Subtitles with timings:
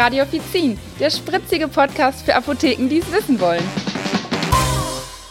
[0.00, 3.62] Radio Offizin, der spritzige Podcast für Apotheken, die es wissen wollen.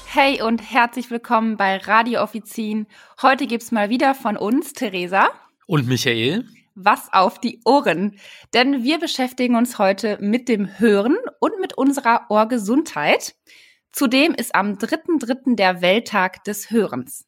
[0.06, 2.86] Hey und herzlich willkommen bei Radio Offizin.
[3.20, 5.30] Heute gibt's mal wieder von uns, Theresa.
[5.66, 6.46] Und Michael.
[6.76, 8.20] Was auf die Ohren.
[8.54, 13.34] Denn wir beschäftigen uns heute mit dem Hören und mit unserer Ohrgesundheit.
[13.92, 15.56] Zudem ist am 3.3.
[15.56, 17.26] der Welttag des Hörens.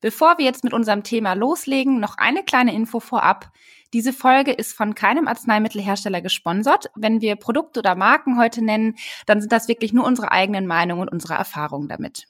[0.00, 3.52] Bevor wir jetzt mit unserem Thema loslegen, noch eine kleine Info vorab.
[3.92, 6.90] Diese Folge ist von keinem Arzneimittelhersteller gesponsert.
[6.94, 8.96] Wenn wir Produkte oder Marken heute nennen,
[9.26, 12.26] dann sind das wirklich nur unsere eigenen Meinungen und unsere Erfahrungen damit.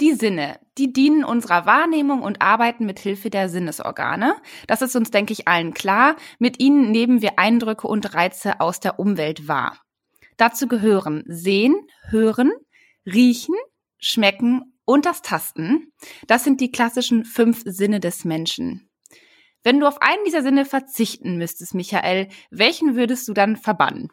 [0.00, 4.36] Die Sinne, die dienen unserer Wahrnehmung und arbeiten mit Hilfe der Sinnesorgane.
[4.68, 6.14] Das ist uns, denke ich, allen klar.
[6.38, 9.76] Mit ihnen nehmen wir Eindrücke und Reize aus der Umwelt wahr.
[10.36, 11.74] Dazu gehören Sehen,
[12.10, 12.52] Hören,
[13.04, 13.56] Riechen,
[13.98, 15.92] Schmecken und das Tasten.
[16.28, 18.87] Das sind die klassischen fünf Sinne des Menschen.
[19.64, 24.08] Wenn du auf einen dieser Sinne verzichten müsstest, Michael, welchen würdest du dann verbannen?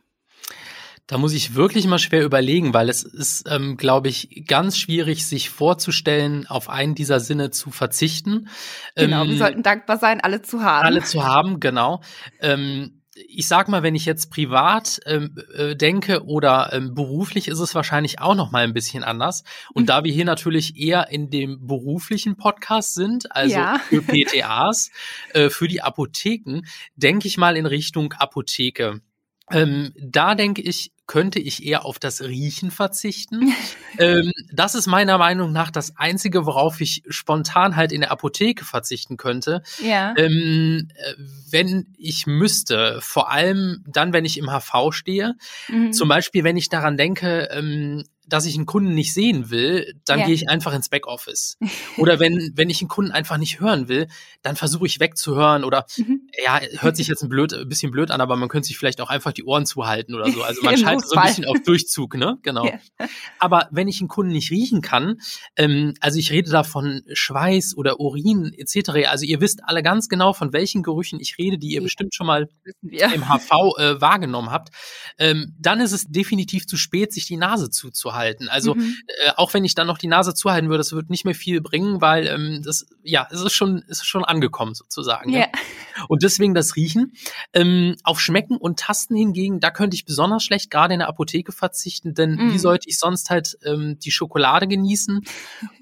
[1.07, 5.27] Da muss ich wirklich mal schwer überlegen, weil es ist, ähm, glaube ich, ganz schwierig,
[5.27, 8.49] sich vorzustellen, auf einen dieser Sinne zu verzichten.
[8.95, 10.83] Genau, ähm, wir sollten dankbar sein, alle zu haben.
[10.83, 12.01] Alle zu haben, genau.
[12.39, 17.59] Ähm, ich sag mal, wenn ich jetzt privat ähm, äh, denke oder ähm, beruflich, ist
[17.59, 19.43] es wahrscheinlich auch noch mal ein bisschen anders.
[19.73, 19.87] Und mhm.
[19.87, 23.79] da wir hier natürlich eher in dem beruflichen Podcast sind, also ja.
[23.89, 24.91] für PTAs,
[25.33, 26.61] äh, für die Apotheken,
[26.95, 29.01] denke ich mal in Richtung Apotheke.
[29.51, 33.53] Ähm, da denke ich, könnte ich eher auf das Riechen verzichten.
[33.99, 38.65] ähm, das ist meiner Meinung nach das Einzige, worauf ich spontan halt in der Apotheke
[38.65, 39.61] verzichten könnte.
[39.83, 40.15] Ja.
[40.17, 41.13] Ähm, äh,
[41.51, 45.35] wenn ich müsste, vor allem dann, wenn ich im HV stehe.
[45.67, 45.93] Mhm.
[45.93, 50.19] Zum Beispiel, wenn ich daran denke, ähm, dass ich einen Kunden nicht sehen will, dann
[50.19, 50.25] ja.
[50.25, 51.57] gehe ich einfach ins Backoffice.
[51.97, 54.07] Oder wenn, wenn ich einen Kunden einfach nicht hören will,
[54.41, 56.21] dann versuche ich wegzuhören oder mhm.
[56.43, 59.01] ja, hört sich jetzt ein, blöd, ein bisschen blöd an, aber man könnte sich vielleicht
[59.01, 60.43] auch einfach die Ohren zuhalten oder so.
[60.43, 62.37] Also man schaltet so ein bisschen auf Durchzug, ne?
[62.41, 62.65] Genau.
[62.65, 62.79] Ja.
[63.39, 65.19] Aber wenn ich einen Kunden nicht riechen kann,
[65.55, 69.07] ähm, also ich rede da von Schweiß oder Urin etc.
[69.07, 72.27] Also ihr wisst alle ganz genau, von welchen Gerüchen ich rede, die ihr bestimmt schon
[72.27, 72.49] mal
[72.81, 74.69] im HV äh, wahrgenommen habt,
[75.19, 78.49] ähm, dann ist es definitiv zu spät, sich die Nase zuzuhalten halten.
[78.49, 78.95] Also mhm.
[79.25, 81.61] äh, auch wenn ich dann noch die Nase zuhalten würde, das wird nicht mehr viel
[81.61, 85.31] bringen, weil ähm, das ja es ist schon es ist schon angekommen sozusagen.
[85.31, 85.39] Ja.
[85.39, 85.47] ja.
[86.07, 87.13] Und deswegen das Riechen.
[87.53, 91.51] Ähm, auf Schmecken und Tasten hingegen, da könnte ich besonders schlecht gerade in der Apotheke
[91.51, 92.53] verzichten, denn mhm.
[92.53, 95.21] wie sollte ich sonst halt ähm, die Schokolade genießen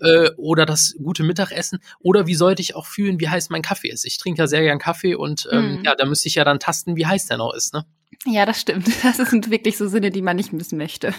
[0.01, 3.89] äh, oder das gute Mittagessen oder wie sollte ich auch fühlen, wie heiß mein Kaffee
[3.89, 4.05] ist?
[4.05, 5.83] Ich trinke ja sehr gern Kaffee und ähm, mhm.
[5.83, 7.85] ja, da müsste ich ja dann tasten, wie heiß der noch ist, ne?
[8.25, 8.87] Ja, das stimmt.
[9.03, 11.13] Das sind wirklich so Sinne, die man nicht missen möchte.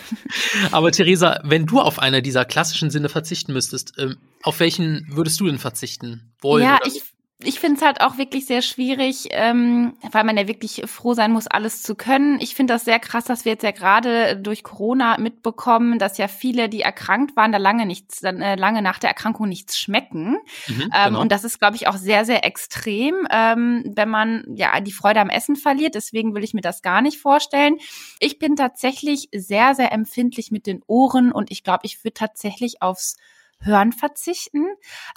[0.73, 5.41] Aber Theresa, wenn du auf einer dieser klassischen Sinne verzichten müsstest, ähm, auf welchen würdest
[5.41, 6.65] du denn verzichten wollen?
[6.65, 7.03] Ja, ich
[7.43, 11.33] ich finde es halt auch wirklich sehr schwierig, ähm, weil man ja wirklich froh sein
[11.33, 12.39] muss, alles zu können.
[12.41, 16.29] Ich finde das sehr krass, dass wir jetzt ja gerade durch Corona mitbekommen, dass ja
[16.29, 20.37] viele, die erkrankt waren, da lange nichts, äh, lange nach der Erkrankung nichts schmecken.
[20.69, 21.21] Mhm, ähm, genau.
[21.21, 25.21] Und das ist, glaube ich, auch sehr, sehr extrem, ähm, wenn man ja die Freude
[25.21, 25.97] am Essen verliert.
[25.97, 27.79] Deswegen will ich mir das gar nicht vorstellen.
[28.21, 32.81] Ich bin tatsächlich sehr, sehr empfindlich mit den Ohren und ich glaube, ich würde tatsächlich
[32.81, 33.17] aufs
[33.65, 34.67] Hören verzichten.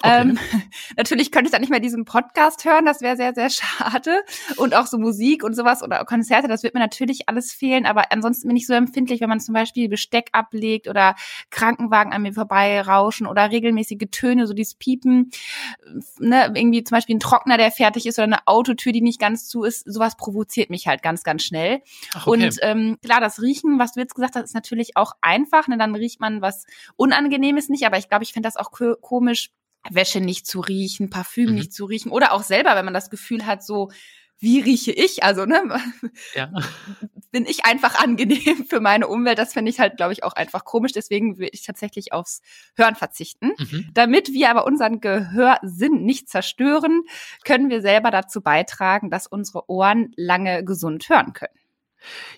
[0.01, 0.21] Okay.
[0.21, 0.39] Ähm,
[0.97, 4.23] natürlich könnte ich dann nicht mehr diesen Podcast hören, das wäre sehr, sehr schade.
[4.55, 7.85] Und auch so Musik und sowas oder Konzerte, das wird mir natürlich alles fehlen.
[7.85, 11.15] Aber ansonsten bin ich so empfindlich, wenn man zum Beispiel Besteck ablegt oder
[11.49, 15.31] Krankenwagen an mir vorbei rauschen oder regelmäßige Töne, so dieses Piepen,
[16.19, 19.47] ne, irgendwie zum Beispiel ein Trockner, der fertig ist oder eine Autotür, die nicht ganz
[19.47, 21.81] zu ist, sowas provoziert mich halt ganz, ganz schnell.
[22.13, 22.45] Ach, okay.
[22.45, 25.67] Und ähm, klar, das Riechen, was du jetzt gesagt hast, ist natürlich auch einfach.
[25.67, 25.77] Ne?
[25.77, 26.65] Dann riecht man was
[26.95, 28.71] Unangenehmes nicht, aber ich glaube, ich finde das auch
[29.01, 29.49] komisch,
[29.89, 31.55] Wäsche nicht zu riechen, Parfüm mhm.
[31.55, 33.89] nicht zu riechen oder auch selber, wenn man das Gefühl hat, so
[34.39, 35.23] wie rieche ich?
[35.23, 35.63] Also, ne,
[36.35, 36.51] ja.
[37.31, 39.39] bin ich einfach angenehm für meine Umwelt?
[39.39, 40.91] Das finde ich halt, glaube ich, auch einfach komisch.
[40.91, 42.41] Deswegen würde ich tatsächlich aufs
[42.75, 43.53] Hören verzichten.
[43.57, 43.89] Mhm.
[43.95, 47.01] Damit wir aber unseren Gehörsinn nicht zerstören,
[47.43, 51.57] können wir selber dazu beitragen, dass unsere Ohren lange gesund hören können.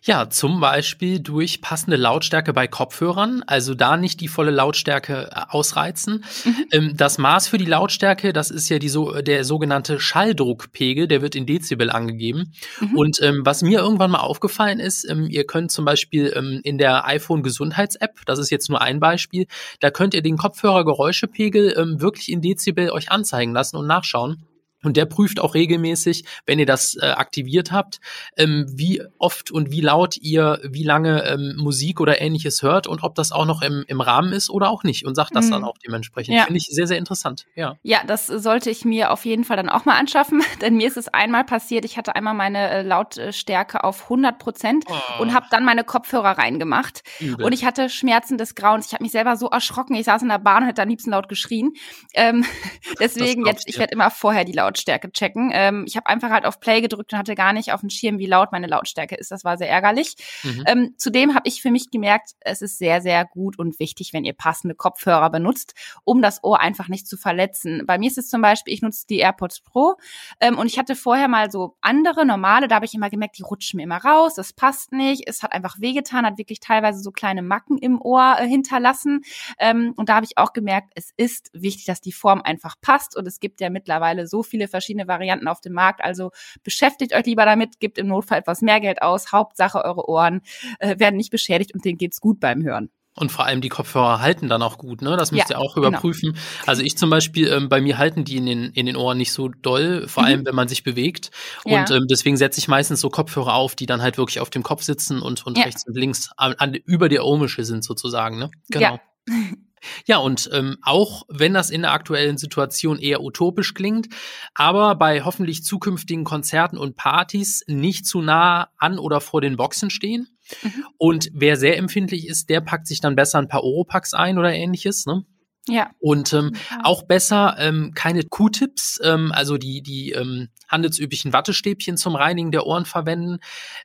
[0.03, 5.41] Ja, zum Beispiel durch passende Lautstärke bei Kopfhörern, also da nicht die volle Lautstärke äh,
[5.49, 6.23] ausreizen.
[6.45, 6.65] Mhm.
[6.71, 11.21] Ähm, das Maß für die Lautstärke, das ist ja die so, der sogenannte Schalldruckpegel, der
[11.21, 12.53] wird in Dezibel angegeben.
[12.79, 12.97] Mhm.
[12.97, 16.77] Und ähm, was mir irgendwann mal aufgefallen ist, ähm, ihr könnt zum Beispiel ähm, in
[16.77, 19.47] der iPhone Gesundheits-App, das ist jetzt nur ein Beispiel,
[19.79, 24.45] da könnt ihr den Kopfhörergeräuschepegel ähm, wirklich in Dezibel euch anzeigen lassen und nachschauen.
[24.83, 27.99] Und der prüft auch regelmäßig, wenn ihr das äh, aktiviert habt,
[28.37, 33.03] ähm, wie oft und wie laut ihr, wie lange ähm, Musik oder ähnliches hört und
[33.03, 35.51] ob das auch noch im, im Rahmen ist oder auch nicht und sagt das mhm.
[35.51, 36.35] dann auch dementsprechend.
[36.35, 36.43] Ja.
[36.45, 37.45] Finde ich sehr, sehr interessant.
[37.55, 37.75] Ja.
[37.83, 40.97] ja, das sollte ich mir auf jeden Fall dann auch mal anschaffen, denn mir ist
[40.97, 45.21] es einmal passiert, ich hatte einmal meine äh, Lautstärke auf 100 Prozent oh.
[45.21, 47.45] und habe dann meine Kopfhörer reingemacht Übel.
[47.45, 48.87] und ich hatte Schmerzen des Grauens.
[48.87, 49.95] Ich habe mich selber so erschrocken.
[49.95, 51.73] Ich saß in der Bahn und hätte am liebsten laut geschrien.
[52.13, 52.45] Ähm,
[52.99, 55.51] deswegen jetzt, ich werde immer vorher die Laut Lautstärke checken.
[55.53, 58.19] Ähm, ich habe einfach halt auf Play gedrückt und hatte gar nicht auf dem Schirm,
[58.19, 59.31] wie laut meine Lautstärke ist.
[59.31, 60.15] Das war sehr ärgerlich.
[60.43, 60.63] Mhm.
[60.67, 64.23] Ähm, zudem habe ich für mich gemerkt, es ist sehr, sehr gut und wichtig, wenn
[64.23, 65.73] ihr passende Kopfhörer benutzt,
[66.03, 67.83] um das Ohr einfach nicht zu verletzen.
[67.85, 69.95] Bei mir ist es zum Beispiel, ich nutze die AirPods Pro
[70.39, 73.43] ähm, und ich hatte vorher mal so andere, normale, da habe ich immer gemerkt, die
[73.43, 77.11] rutschen mir immer raus, das passt nicht, es hat einfach wehgetan, hat wirklich teilweise so
[77.11, 79.21] kleine Macken im Ohr äh, hinterlassen.
[79.57, 83.15] Ähm, und da habe ich auch gemerkt, es ist wichtig, dass die Form einfach passt
[83.17, 86.03] und es gibt ja mittlerweile so viele viele verschiedene Varianten auf dem Markt.
[86.03, 86.31] Also
[86.63, 89.31] beschäftigt euch lieber damit, gebt im Notfall etwas mehr Geld aus.
[89.31, 90.41] Hauptsache, eure Ohren
[90.79, 92.89] äh, werden nicht beschädigt und denen geht's gut beim Hören.
[93.15, 95.17] Und vor allem die Kopfhörer halten dann auch gut, ne?
[95.17, 96.33] Das müsst ja, ihr auch überprüfen.
[96.33, 96.43] Genau.
[96.67, 99.33] Also ich zum Beispiel, ähm, bei mir halten die in den, in den Ohren nicht
[99.33, 100.27] so doll, vor mhm.
[100.27, 101.31] allem wenn man sich bewegt.
[101.65, 101.79] Ja.
[101.79, 104.63] Und ähm, deswegen setze ich meistens so Kopfhörer auf, die dann halt wirklich auf dem
[104.63, 105.65] Kopf sitzen und, und ja.
[105.65, 108.51] rechts und links an, an, über der Ohrmuschel sind sozusagen, ne?
[108.69, 108.99] Genau.
[110.05, 110.17] Ja.
[110.17, 114.07] Und ähm, auch wenn das in der aktuellen Situation eher utopisch klingt,
[114.53, 119.89] aber bei hoffentlich zukünftigen Konzerten und Partys nicht zu nah an oder vor den Boxen
[119.89, 120.27] stehen.
[120.63, 120.85] Mhm.
[120.97, 124.53] Und wer sehr empfindlich ist, der packt sich dann besser ein paar Oropax ein oder
[124.53, 125.05] ähnliches.
[125.05, 125.25] Ne?
[125.67, 125.91] Ja.
[125.99, 126.79] Und ähm, ja.
[126.83, 132.65] auch besser ähm, keine Q-Tips, ähm, also die, die ähm, handelsüblichen Wattestäbchen zum Reinigen der
[132.65, 133.39] Ohren verwenden.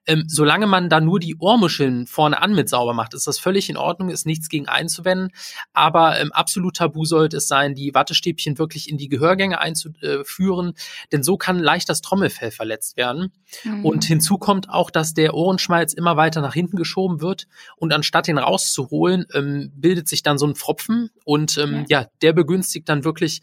[0.07, 3.69] Ähm, solange man da nur die Ohrmuscheln vorne an mit sauber macht, ist das völlig
[3.69, 5.31] in Ordnung, ist nichts gegen einzuwenden.
[5.73, 10.75] Aber ähm, absolut tabu sollte es sein, die Wattestäbchen wirklich in die Gehörgänge einzuführen,
[11.11, 13.33] denn so kann leicht das Trommelfell verletzt werden.
[13.65, 13.85] Mhm.
[13.85, 17.47] Und hinzu kommt auch, dass der Ohrenschmalz immer weiter nach hinten geschoben wird
[17.77, 22.03] und anstatt den rauszuholen, ähm, bildet sich dann so ein Pfropfen und ähm, ja.
[22.03, 23.41] ja, der begünstigt dann wirklich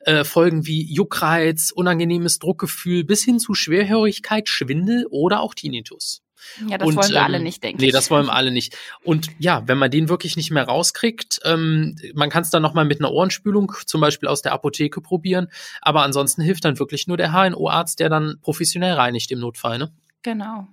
[0.00, 6.22] äh, Folgen wie Juckreiz, unangenehmes Druckgefühl bis hin zu Schwerhörigkeit, Schwindel oder auch Tinnitus.
[6.66, 8.76] Ja, das und, wollen wir ähm, alle nicht, denke Nee, das wollen wir alle nicht.
[9.04, 12.84] Und ja, wenn man den wirklich nicht mehr rauskriegt, ähm, man kann es dann nochmal
[12.84, 15.48] mit einer Ohrenspülung zum Beispiel aus der Apotheke probieren.
[15.82, 19.78] Aber ansonsten hilft dann wirklich nur der HNO-Arzt, der dann professionell reinigt im Notfall.
[19.78, 19.92] Ne?
[20.22, 20.66] Genau.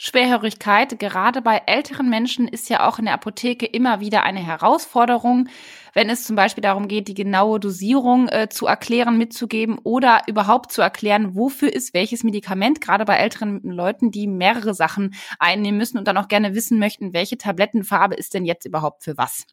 [0.00, 5.48] Schwerhörigkeit, gerade bei älteren Menschen, ist ja auch in der Apotheke immer wieder eine Herausforderung,
[5.92, 10.70] wenn es zum Beispiel darum geht, die genaue Dosierung äh, zu erklären, mitzugeben oder überhaupt
[10.70, 15.98] zu erklären, wofür ist welches Medikament, gerade bei älteren Leuten, die mehrere Sachen einnehmen müssen
[15.98, 19.46] und dann auch gerne wissen möchten, welche Tablettenfarbe ist denn jetzt überhaupt für was.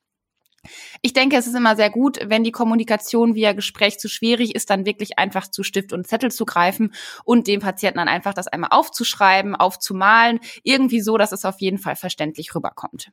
[1.01, 4.69] Ich denke, es ist immer sehr gut, wenn die Kommunikation via Gespräch zu schwierig ist,
[4.69, 8.47] dann wirklich einfach zu Stift und Zettel zu greifen und dem Patienten dann einfach das
[8.47, 13.11] einmal aufzuschreiben, aufzumalen, irgendwie so, dass es auf jeden Fall verständlich rüberkommt.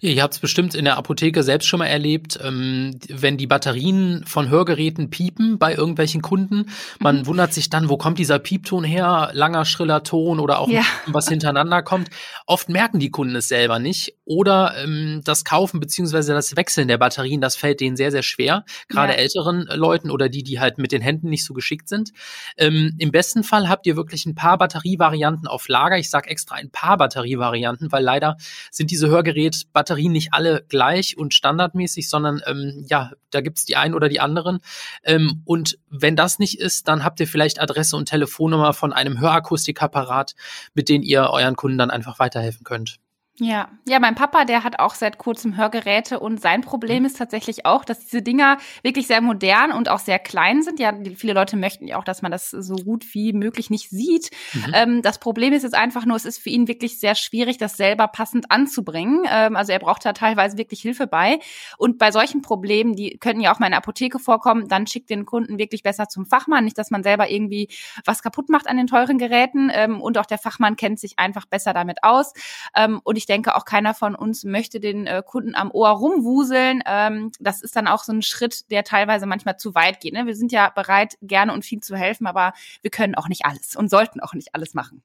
[0.00, 3.46] Ja, ihr habt es bestimmt in der Apotheke selbst schon mal erlebt, ähm, wenn die
[3.46, 6.66] Batterien von Hörgeräten piepen bei irgendwelchen Kunden.
[7.00, 7.26] Man mhm.
[7.26, 9.30] wundert sich dann, wo kommt dieser Piepton her?
[9.32, 10.82] Langer, schriller Ton oder auch ja.
[11.06, 12.10] was hintereinander kommt.
[12.46, 14.14] Oft merken die Kunden es selber nicht.
[14.24, 18.64] Oder ähm, das Kaufen beziehungsweise das Wechseln der Batterien, das fällt denen sehr, sehr schwer.
[18.88, 19.18] Gerade ja.
[19.18, 22.12] älteren Leuten oder die, die halt mit den Händen nicht so geschickt sind.
[22.56, 25.98] Ähm, Im besten Fall habt ihr wirklich ein paar Batterievarianten auf Lager.
[25.98, 28.36] Ich sage extra ein paar Batterievarianten, weil leider
[28.70, 33.76] sind diese Hörgeräte Batterien nicht alle gleich und standardmäßig, sondern ähm, ja, da gibt's die
[33.76, 34.58] einen oder die anderen.
[35.02, 39.18] Ähm, und wenn das nicht ist, dann habt ihr vielleicht Adresse und Telefonnummer von einem
[39.18, 40.34] Hörakustikapparat,
[40.74, 42.98] mit denen ihr euren Kunden dann einfach weiterhelfen könnt.
[43.40, 47.66] Ja, ja, mein Papa, der hat auch seit kurzem Hörgeräte und sein Problem ist tatsächlich
[47.66, 50.80] auch, dass diese Dinger wirklich sehr modern und auch sehr klein sind.
[50.80, 54.30] Ja, viele Leute möchten ja auch, dass man das so gut wie möglich nicht sieht.
[54.54, 54.72] Mhm.
[54.74, 57.76] Ähm, das Problem ist jetzt einfach nur, es ist für ihn wirklich sehr schwierig, das
[57.76, 59.24] selber passend anzubringen.
[59.30, 61.38] Ähm, also er braucht da teilweise wirklich Hilfe bei.
[61.76, 65.10] Und bei solchen Problemen, die können ja auch mal in der Apotheke vorkommen, dann schickt
[65.10, 66.64] den Kunden wirklich besser zum Fachmann.
[66.64, 67.68] Nicht, dass man selber irgendwie
[68.04, 69.70] was kaputt macht an den teuren Geräten.
[69.72, 72.32] Ähm, und auch der Fachmann kennt sich einfach besser damit aus.
[72.74, 76.82] Ähm, und ich denke, auch keiner von uns möchte den äh, Kunden am Ohr rumwuseln.
[76.86, 80.14] Ähm, das ist dann auch so ein Schritt, der teilweise manchmal zu weit geht.
[80.14, 80.26] Ne?
[80.26, 83.76] Wir sind ja bereit, gerne und viel zu helfen, aber wir können auch nicht alles
[83.76, 85.02] und sollten auch nicht alles machen.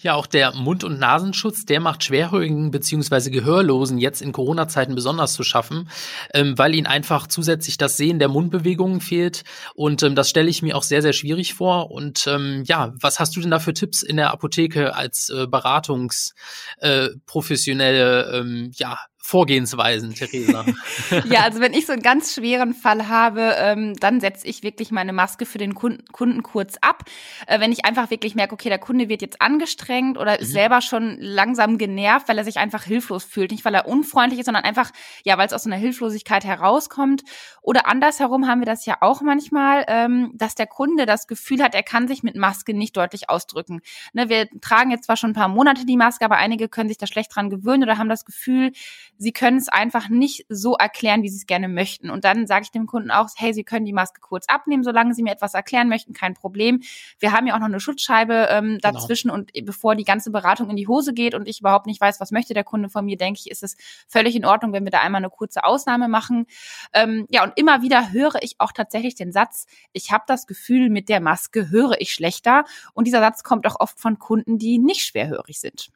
[0.00, 3.30] Ja, auch der Mund- und Nasenschutz, der macht Schwerhörigen bzw.
[3.30, 5.88] Gehörlosen jetzt in Corona-Zeiten besonders zu schaffen,
[6.34, 9.44] ähm, weil ihnen einfach zusätzlich das Sehen der Mundbewegungen fehlt.
[9.74, 11.90] Und ähm, das stelle ich mir auch sehr, sehr schwierig vor.
[11.90, 15.46] Und ähm, ja, was hast du denn da für Tipps in der Apotheke als äh,
[15.46, 20.64] beratungsprofessionelle äh, ähm, ja, Vorgehensweisen, Theresa?
[21.24, 24.92] ja, also wenn ich so einen ganz schweren Fall habe, ähm, dann setze ich wirklich
[24.92, 27.02] meine Maske für den Kunden, Kunden kurz ab.
[27.48, 30.52] Äh, wenn ich einfach wirklich merke, okay, der Kunde wird jetzt angestrengt oder ist mhm.
[30.52, 33.50] selber schon langsam genervt, weil er sich einfach hilflos fühlt.
[33.50, 34.92] Nicht, weil er unfreundlich ist, sondern einfach,
[35.24, 37.24] ja, weil es aus so einer Hilflosigkeit herauskommt.
[37.62, 41.74] Oder andersherum haben wir das ja auch manchmal, ähm, dass der Kunde das Gefühl hat,
[41.74, 43.80] er kann sich mit Maske nicht deutlich ausdrücken.
[44.12, 46.98] Ne, wir tragen jetzt zwar schon ein paar Monate die Maske, aber einige können sich
[46.98, 48.70] da schlecht dran gewöhnen oder haben das Gefühl,
[49.18, 52.10] sie können es einfach nicht so erklären, wie sie es gerne möchten.
[52.10, 55.14] Und dann sage ich dem Kunden auch, hey, Sie können die Maske kurz abnehmen, solange
[55.14, 56.82] Sie mir etwas erklären möchten, kein Problem.
[57.18, 58.78] Wir haben ja auch noch eine Schutzscheibe ähm, genau.
[58.80, 59.40] dazwischen genau.
[59.40, 62.30] und bevor die ganze Beratung in die Hose geht und ich überhaupt nicht weiß, was
[62.30, 65.00] möchte der Kunde von mir, denke ich, ist es völlig in Ordnung, wenn wir da
[65.00, 66.46] einmal eine kurze Ausnahme machen.
[66.92, 70.90] Ähm, ja, und immer wieder höre ich auch tatsächlich den Satz, ich habe das Gefühl,
[70.90, 72.64] mit der Maske höre ich schlechter.
[72.94, 75.90] Und dieser Satz kommt auch oft von Kunden, die nicht schwerhörig sind.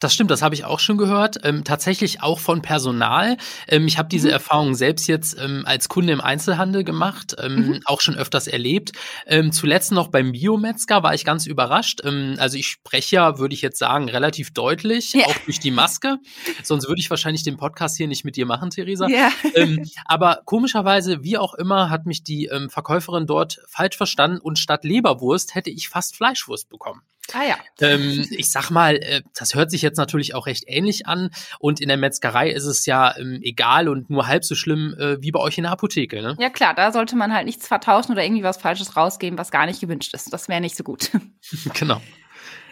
[0.00, 1.38] Das stimmt, das habe ich auch schon gehört.
[1.44, 3.36] Ähm, tatsächlich auch von Personal.
[3.68, 4.34] Ähm, ich habe diese mhm.
[4.34, 7.80] Erfahrung selbst jetzt ähm, als Kunde im Einzelhandel gemacht, ähm, mhm.
[7.84, 8.92] auch schon öfters erlebt.
[9.26, 12.00] Ähm, zuletzt noch beim Biometzger war ich ganz überrascht.
[12.04, 15.26] Ähm, also ich spreche ja, würde ich jetzt sagen, relativ deutlich, ja.
[15.26, 16.18] auch durch die Maske.
[16.62, 19.08] Sonst würde ich wahrscheinlich den Podcast hier nicht mit dir machen, Theresa.
[19.08, 19.30] Ja.
[20.06, 25.54] aber komischerweise, wie auch immer, hat mich die Verkäuferin dort falsch verstanden und statt Leberwurst
[25.54, 27.02] hätte ich fast Fleischwurst bekommen.
[27.34, 27.56] Ah ja.
[27.80, 31.30] Ähm, ich sag mal, äh, das hört sich jetzt natürlich auch recht ähnlich an.
[31.58, 35.20] Und in der Metzgerei ist es ja ähm, egal und nur halb so schlimm äh,
[35.20, 36.22] wie bei euch in der Apotheke.
[36.22, 36.36] Ne?
[36.38, 39.66] Ja klar, da sollte man halt nichts vertauschen oder irgendwie was Falsches rausgeben, was gar
[39.66, 40.32] nicht gewünscht ist.
[40.32, 41.10] Das wäre nicht so gut.
[41.74, 42.00] genau.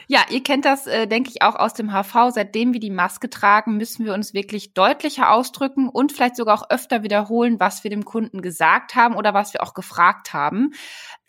[0.08, 2.30] Ja, ihr kennt das, äh, denke ich, auch aus dem HV.
[2.30, 6.70] Seitdem wir die Maske tragen, müssen wir uns wirklich deutlicher ausdrücken und vielleicht sogar auch
[6.70, 10.72] öfter wiederholen, was wir dem Kunden gesagt haben oder was wir auch gefragt haben.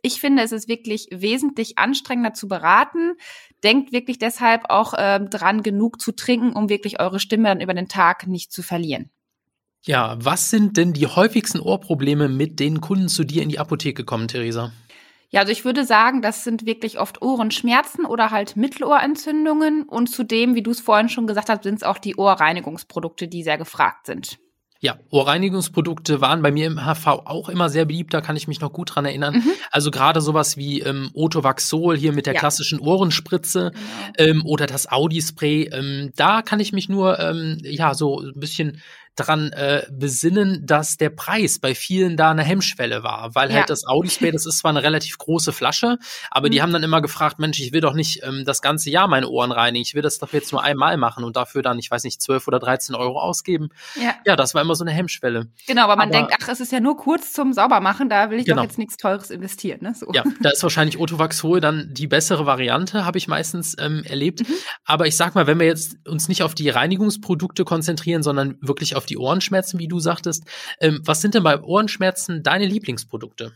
[0.02, 3.14] Ich finde, es ist wirklich wesentlich anstrengender zu beraten.
[3.64, 7.74] Denkt wirklich deshalb auch äh, dran, genug zu trinken, um wirklich eure Stimme dann über
[7.74, 9.10] den Tag nicht zu verlieren.
[9.86, 14.06] Ja, was sind denn die häufigsten Ohrprobleme, mit denen Kunden zu dir in die Apotheke
[14.06, 14.72] kommen, Theresa?
[15.34, 19.82] Ja, also ich würde sagen, das sind wirklich oft Ohrenschmerzen oder halt Mittelohrentzündungen.
[19.82, 23.42] Und zudem, wie du es vorhin schon gesagt hast, sind es auch die Ohrreinigungsprodukte, die
[23.42, 24.38] sehr gefragt sind.
[24.80, 28.60] Ja, Ohrreinigungsprodukte waren bei mir im HV auch immer sehr beliebt, da kann ich mich
[28.60, 29.36] noch gut dran erinnern.
[29.36, 29.52] Mhm.
[29.72, 32.40] Also gerade sowas wie ähm, Otovaxol hier mit der ja.
[32.40, 34.30] klassischen Ohrenspritze genau.
[34.30, 38.82] ähm, oder das Audi-Spray, ähm, da kann ich mich nur ähm, ja so ein bisschen
[39.16, 43.58] dran äh, besinnen, dass der Preis bei vielen da eine Hemmschwelle war, weil ja.
[43.58, 45.98] halt das Audi-Spray, das ist zwar eine relativ große Flasche,
[46.32, 46.52] aber mhm.
[46.52, 49.30] die haben dann immer gefragt, Mensch, ich will doch nicht ähm, das ganze Jahr meine
[49.30, 52.04] Ohren reinigen, ich will das doch jetzt nur einmal machen und dafür dann, ich weiß
[52.04, 53.70] nicht, 12 oder 13 Euro ausgeben.
[53.96, 55.48] Ja, ja das war immer so eine Hemmschwelle.
[55.68, 58.40] Genau, aber man aber, denkt, ach, es ist ja nur kurz zum Saubermachen, da will
[58.40, 58.58] ich genau.
[58.58, 59.80] doch jetzt nichts Teures investieren.
[59.82, 59.94] Ne?
[59.96, 60.08] So.
[60.14, 64.48] Ja, da ist wahrscheinlich Otovaxol dann die bessere Variante, habe ich meistens ähm, erlebt.
[64.48, 64.54] Mhm.
[64.86, 68.96] Aber ich sag mal, wenn wir jetzt uns nicht auf die Reinigungsprodukte konzentrieren, sondern wirklich
[68.96, 70.46] auf auf die Ohrenschmerzen, wie du sagtest.
[70.80, 73.52] Ähm, was sind denn bei Ohrenschmerzen deine Lieblingsprodukte?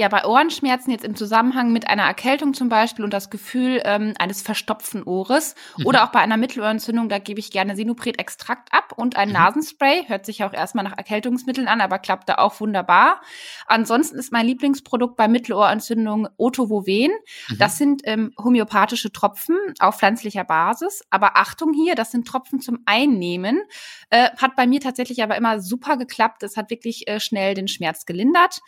[0.00, 4.14] Ja, bei Ohrenschmerzen jetzt im Zusammenhang mit einer Erkältung zum Beispiel und das Gefühl ähm,
[4.18, 5.84] eines verstopften Ohres mhm.
[5.84, 9.34] oder auch bei einer Mittelohrentzündung, da gebe ich gerne Sinupret-Extrakt ab und ein mhm.
[9.34, 10.06] Nasenspray.
[10.06, 13.20] Hört sich auch erstmal nach Erkältungsmitteln an, aber klappt da auch wunderbar.
[13.66, 17.10] Ansonsten ist mein Lieblingsprodukt bei Mittelohrentzündung Otovoven.
[17.50, 17.58] Mhm.
[17.58, 21.02] Das sind ähm, homöopathische Tropfen auf pflanzlicher Basis.
[21.10, 23.60] Aber Achtung hier, das sind Tropfen zum Einnehmen.
[24.08, 26.42] Äh, hat bei mir tatsächlich aber immer super geklappt.
[26.42, 28.60] Es hat wirklich äh, schnell den Schmerz gelindert.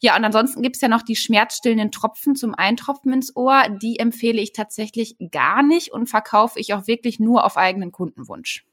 [0.00, 3.64] Ja, und ansonsten gibt es ja noch die schmerzstillenden Tropfen zum Eintropfen ins Ohr.
[3.82, 8.64] Die empfehle ich tatsächlich gar nicht und verkaufe ich auch wirklich nur auf eigenen Kundenwunsch.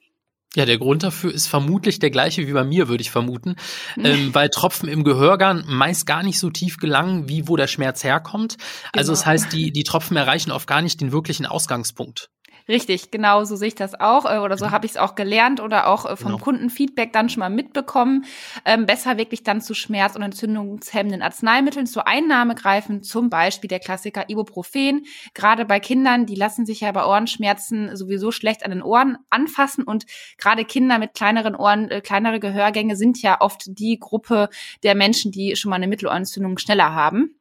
[0.55, 3.57] Ja, der Grund dafür ist vermutlich der gleiche wie bei mir, würde ich vermuten,
[4.01, 8.05] ähm, weil Tropfen im Gehörgang meist gar nicht so tief gelangen, wie wo der Schmerz
[8.05, 8.55] herkommt.
[8.93, 9.19] Also genau.
[9.19, 12.29] das heißt, die, die Tropfen erreichen oft gar nicht den wirklichen Ausgangspunkt.
[12.67, 14.71] Richtig, genau, so sehe ich das auch äh, oder so mhm.
[14.71, 16.43] habe ich es auch gelernt oder auch äh, vom genau.
[16.43, 18.25] Kundenfeedback dann schon mal mitbekommen.
[18.65, 23.79] Ähm, besser wirklich dann zu Schmerz- und entzündungshemmenden Arzneimitteln zur Einnahme greifen, zum Beispiel der
[23.79, 25.05] Klassiker Ibuprofen.
[25.35, 29.83] Gerade bei Kindern, die lassen sich ja bei Ohrenschmerzen sowieso schlecht an den Ohren anfassen
[29.83, 30.05] und
[30.39, 34.49] gerade Kinder mit kleineren Ohren, äh, kleinere Gehörgänge sind ja oft die Gruppe
[34.81, 37.35] der Menschen, die schon mal eine Mittelohrentzündung schneller haben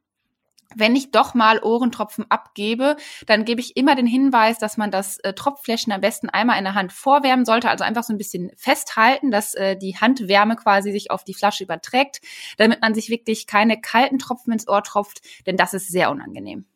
[0.75, 5.19] wenn ich doch mal Ohrentropfen abgebe, dann gebe ich immer den Hinweis, dass man das
[5.19, 8.51] äh, Tropffläschchen am besten einmal in der Hand vorwärmen sollte, also einfach so ein bisschen
[8.57, 12.21] festhalten, dass äh, die Handwärme quasi sich auf die Flasche überträgt,
[12.57, 16.67] damit man sich wirklich keine kalten Tropfen ins Ohr tropft, denn das ist sehr unangenehm.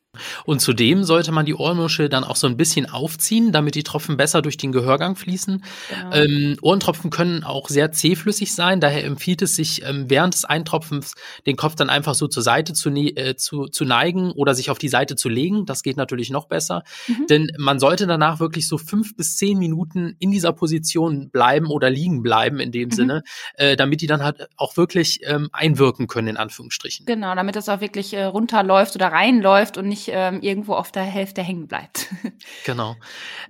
[0.45, 4.17] Und zudem sollte man die Ohrmuschel dann auch so ein bisschen aufziehen, damit die Tropfen
[4.17, 5.62] besser durch den Gehörgang fließen.
[5.88, 6.15] Genau.
[6.15, 11.15] Ähm, Ohrentropfen können auch sehr zähflüssig sein, daher empfiehlt es sich ähm, während des Eintropfens
[11.47, 14.71] den Kopf dann einfach so zur Seite zu, ne äh, zu, zu neigen oder sich
[14.71, 15.67] auf die Seite zu legen.
[15.67, 17.27] Das geht natürlich noch besser, mhm.
[17.29, 21.91] denn man sollte danach wirklich so fünf bis zehn Minuten in dieser Position bleiben oder
[21.91, 22.93] liegen bleiben in dem mhm.
[22.93, 23.23] Sinne,
[23.55, 27.05] äh, damit die dann halt auch wirklich ähm, einwirken können in Anführungsstrichen.
[27.05, 31.02] Genau, damit das auch wirklich äh, runterläuft oder reinläuft und nicht ähm, irgendwo auf der
[31.02, 32.09] Hälfte hängen bleibt.
[32.64, 32.97] genau.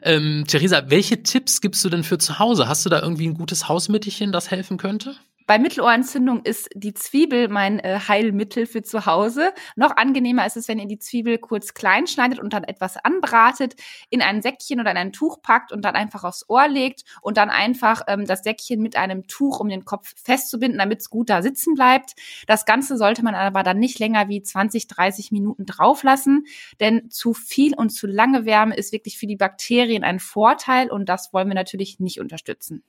[0.02, 2.68] Ähm, Theresa, welche Tipps gibst du denn für zu Hause?
[2.68, 5.16] Hast du da irgendwie ein gutes Hausmittelchen, das helfen könnte?
[5.48, 9.54] Bei Mittelohrentzündung ist die Zwiebel mein äh, Heilmittel für zu Hause.
[9.76, 13.74] Noch angenehmer ist es, wenn ihr die Zwiebel kurz klein schneidet und dann etwas anbratet,
[14.10, 17.38] in ein Säckchen oder in ein Tuch packt und dann einfach aufs Ohr legt und
[17.38, 21.30] dann einfach ähm, das Säckchen mit einem Tuch um den Kopf festzubinden, damit es gut
[21.30, 22.12] da sitzen bleibt.
[22.46, 26.44] Das Ganze sollte man aber dann nicht länger wie 20, 30 Minuten drauf lassen,
[26.78, 31.08] denn zu viel und zu lange Wärme ist wirklich für die Bakterien ein Vorteil und
[31.08, 32.84] das wollen wir natürlich nicht unterstützen.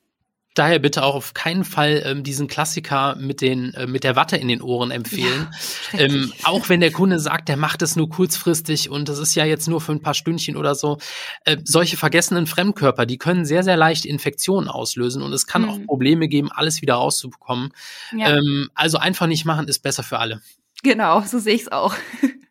[0.60, 4.36] Daher bitte auch auf keinen Fall ähm, diesen Klassiker mit den äh, mit der Watte
[4.36, 5.48] in den Ohren empfehlen.
[5.94, 9.36] Ja, ähm, auch wenn der Kunde sagt, der macht es nur kurzfristig und das ist
[9.36, 10.98] ja jetzt nur für ein paar Stündchen oder so.
[11.46, 15.70] Äh, solche vergessenen Fremdkörper, die können sehr sehr leicht Infektionen auslösen und es kann mhm.
[15.70, 17.72] auch Probleme geben, alles wieder rauszubekommen.
[18.12, 18.36] Ja.
[18.36, 20.42] Ähm, also einfach nicht machen ist besser für alle.
[20.84, 21.96] Genau, so sehe ich es auch.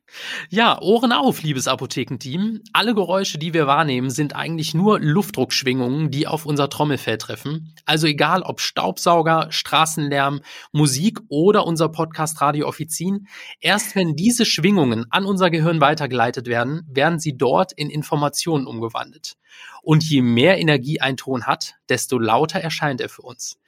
[0.50, 2.62] Ja, Ohren auf, liebes Apothekenteam.
[2.72, 7.74] Alle Geräusche, die wir wahrnehmen, sind eigentlich nur Luftdruckschwingungen, die auf unser Trommelfell treffen.
[7.84, 10.40] Also egal ob Staubsauger, Straßenlärm,
[10.72, 13.26] Musik oder unser Podcast Radio Offizin,
[13.60, 19.36] erst wenn diese Schwingungen an unser Gehirn weitergeleitet werden, werden sie dort in Informationen umgewandelt.
[19.82, 23.58] Und je mehr Energie ein Ton hat, desto lauter erscheint er für uns.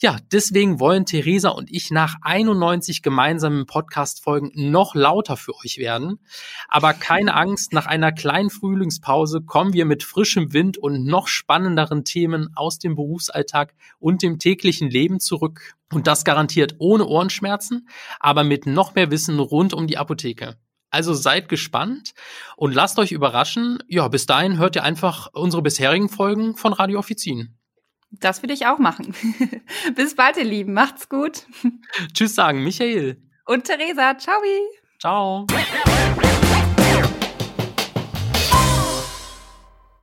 [0.00, 6.18] Ja, deswegen wollen Theresa und ich nach 91 gemeinsamen Podcast-Folgen noch lauter für euch werden.
[6.68, 12.04] Aber keine Angst, nach einer kleinen Frühlingspause kommen wir mit frischem Wind und noch spannenderen
[12.04, 15.74] Themen aus dem Berufsalltag und dem täglichen Leben zurück.
[15.92, 20.56] Und das garantiert ohne Ohrenschmerzen, aber mit noch mehr Wissen rund um die Apotheke.
[20.92, 22.12] Also seid gespannt
[22.56, 23.82] und lasst euch überraschen.
[23.88, 27.58] Ja, bis dahin hört ihr einfach unsere bisherigen Folgen von Radio Offizin.
[28.10, 29.14] Das will ich auch machen.
[29.96, 30.74] bis bald, ihr Lieben.
[30.74, 31.46] Macht's gut.
[32.12, 33.22] Tschüss sagen, Michael.
[33.46, 34.18] Und Theresa.
[34.18, 34.38] Ciao.
[35.00, 35.46] Ciao.